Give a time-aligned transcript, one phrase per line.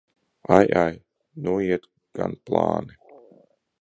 [0.57, 0.95] Ai, ai!
[1.43, 1.85] Nu iet
[2.17, 2.95] gan plāni!